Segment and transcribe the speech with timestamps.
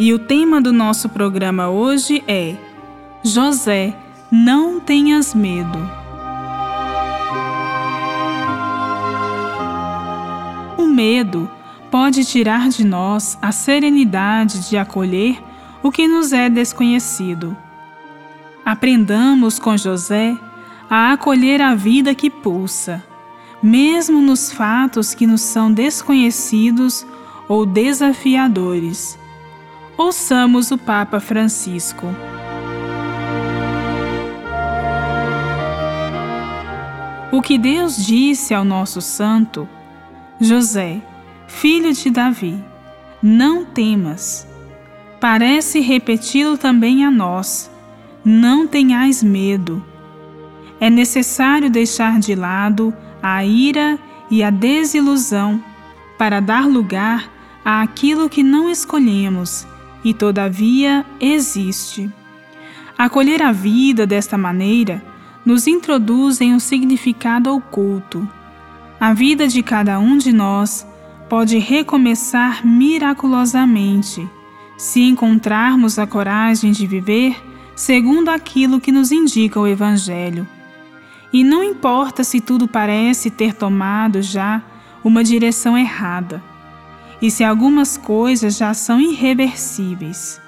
[0.00, 2.54] E o tema do nosso programa hoje é
[3.24, 3.96] José,
[4.30, 5.76] não tenhas medo.
[10.76, 11.50] O medo
[11.90, 15.42] pode tirar de nós a serenidade de acolher
[15.82, 17.56] o que nos é desconhecido.
[18.64, 20.38] Aprendamos com José
[20.88, 23.02] a acolher a vida que pulsa,
[23.60, 27.04] mesmo nos fatos que nos são desconhecidos
[27.48, 29.18] ou desafiadores
[29.98, 32.06] ouçamos o Papa Francisco.
[37.32, 39.68] O que Deus disse ao nosso santo,
[40.40, 41.02] José,
[41.48, 42.64] filho de Davi,
[43.20, 44.46] não temas.
[45.20, 47.68] Parece repeti-lo também a nós,
[48.24, 49.84] não tenhais medo.
[50.78, 53.98] É necessário deixar de lado a ira
[54.30, 55.60] e a desilusão
[56.16, 57.28] para dar lugar
[57.64, 59.66] àquilo que não escolhemos
[60.08, 62.10] e todavia existe.
[62.96, 65.04] Acolher a vida desta maneira
[65.44, 68.26] nos introduz em um significado oculto.
[68.98, 70.86] A vida de cada um de nós
[71.28, 74.26] pode recomeçar miraculosamente
[74.78, 77.36] se encontrarmos a coragem de viver
[77.76, 80.48] segundo aquilo que nos indica o Evangelho.
[81.30, 84.62] E não importa se tudo parece ter tomado já
[85.04, 86.42] uma direção errada
[87.20, 90.40] e se algumas coisas já são irreversíveis.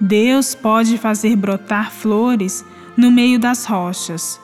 [0.00, 2.64] Deus pode fazer brotar flores
[2.96, 4.40] no meio das rochas.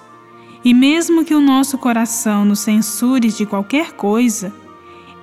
[0.64, 4.52] E mesmo que o nosso coração nos censure de qualquer coisa,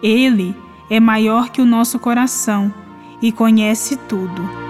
[0.02, 0.56] Ele
[0.90, 2.74] é maior que o nosso coração
[3.22, 4.68] e conhece tudo.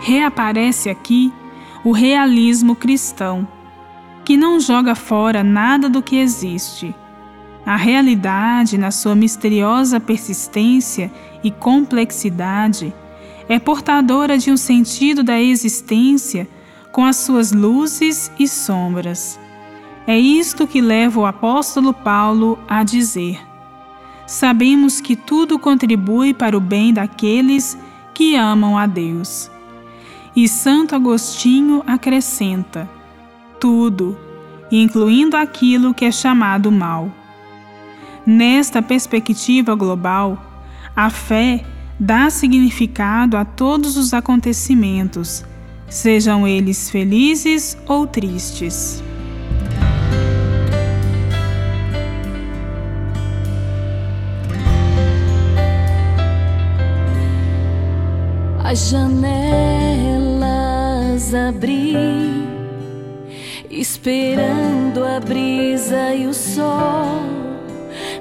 [0.00, 1.32] Reaparece aqui
[1.82, 3.48] o realismo cristão
[4.24, 6.94] que não joga fora nada do que existe.
[7.66, 11.10] A realidade, na sua misteriosa persistência
[11.42, 12.92] e complexidade,
[13.48, 16.48] é portadora de um sentido da existência
[16.90, 19.38] com as suas luzes e sombras.
[20.06, 23.40] É isto que leva o apóstolo Paulo a dizer:
[24.26, 27.76] Sabemos que tudo contribui para o bem daqueles
[28.12, 29.50] que amam a Deus.
[30.36, 32.88] E Santo Agostinho acrescenta:
[33.64, 34.14] tudo,
[34.70, 37.10] incluindo aquilo que é chamado mal.
[38.26, 40.38] Nesta perspectiva global,
[40.94, 41.64] a fé
[41.98, 45.46] dá significado a todos os acontecimentos,
[45.88, 49.02] sejam eles felizes ou tristes.
[58.62, 59.24] As janelas
[61.32, 62.33] abrir
[63.80, 67.22] esperando a brisa e o sol.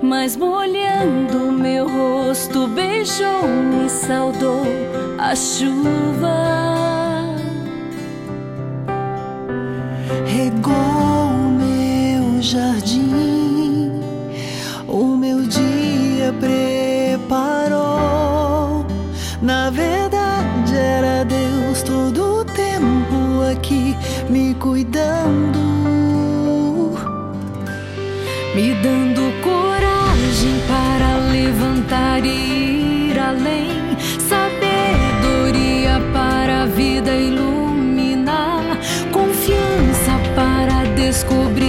[0.01, 4.63] Mas molhando meu rosto, beijou-me, saudou
[5.17, 6.92] a chuva.
[24.33, 25.59] Me cuidando,
[28.55, 33.69] me dando coragem para levantar e ir além,
[34.27, 38.79] sabedoria para a vida iluminar,
[39.11, 41.62] confiança para descobrir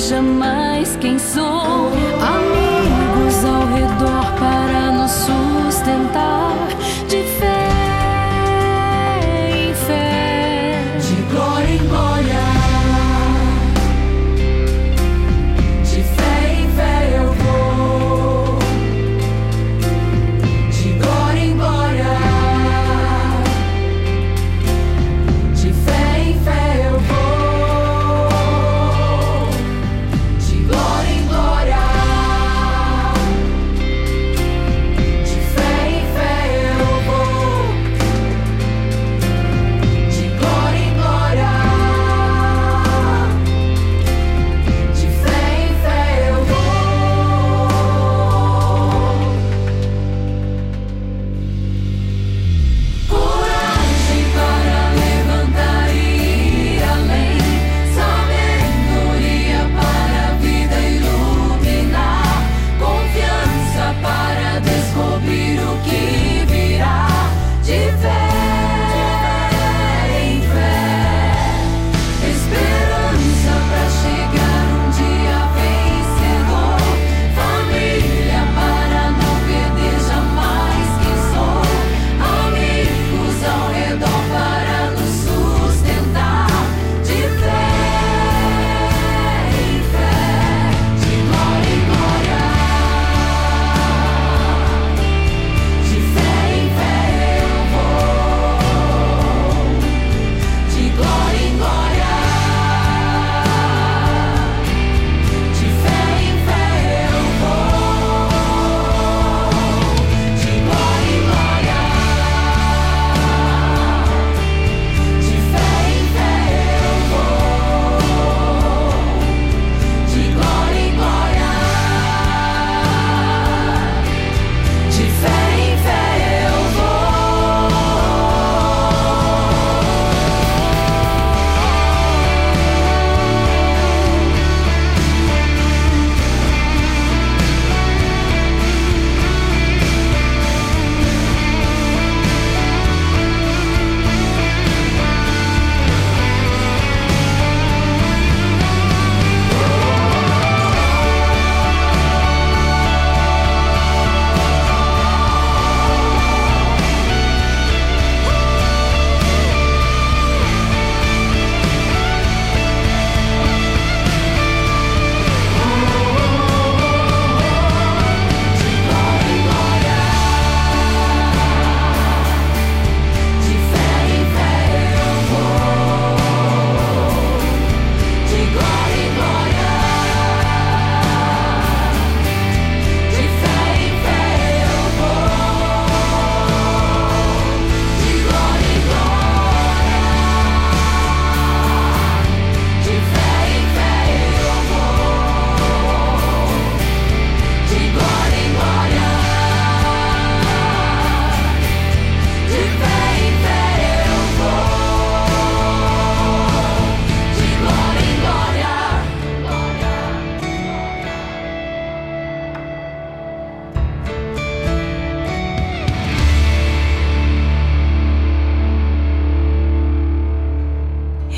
[0.00, 0.69] 什么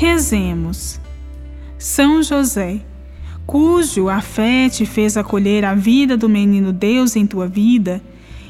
[0.03, 0.99] Rezemos.
[1.79, 2.81] São José,
[3.45, 8.03] cujo a fé te fez acolher a vida do menino Deus em tua vida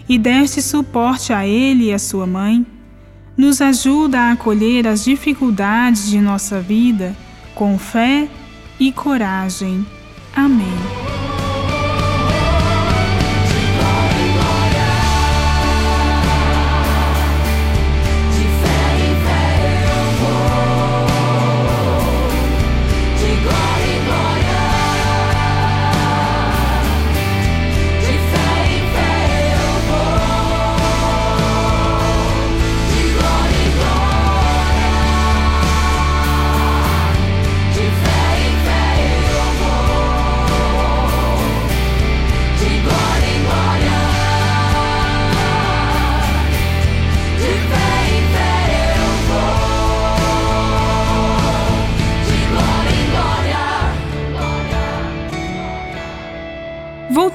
[0.09, 2.65] e deste suporte a ele e a sua mãe,
[3.37, 7.15] nos ajuda a acolher as dificuldades de nossa vida
[7.53, 8.27] com fé
[8.79, 9.85] e coragem.
[10.35, 11.02] Amém.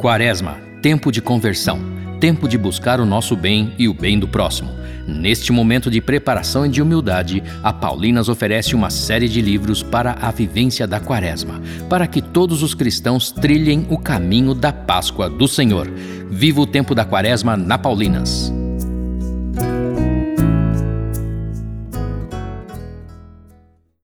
[0.00, 1.78] Quaresma, tempo de conversão,
[2.18, 4.70] tempo de buscar o nosso bem e o bem do próximo.
[5.06, 10.12] Neste momento de preparação e de humildade, a Paulinas oferece uma série de livros para
[10.12, 15.46] a vivência da Quaresma, para que todos os cristãos trilhem o caminho da Páscoa do
[15.46, 15.86] Senhor.
[16.30, 18.50] Viva o tempo da Quaresma na Paulinas.